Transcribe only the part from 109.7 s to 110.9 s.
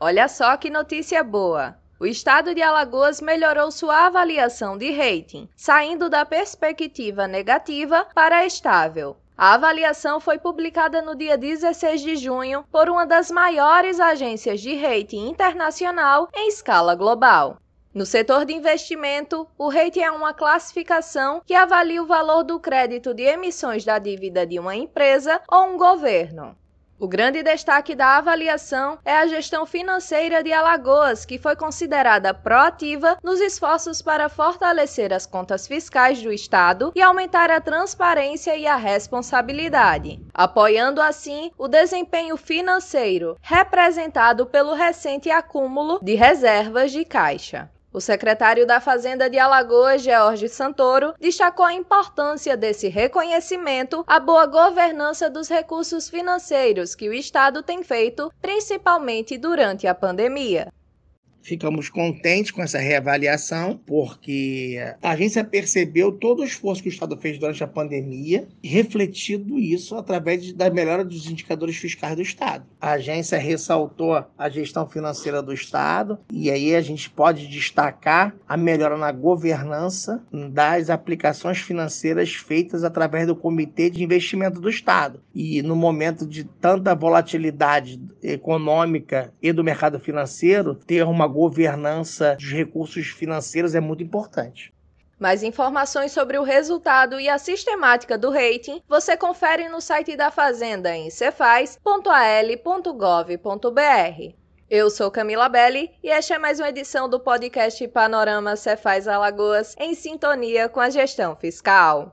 em sintonia com a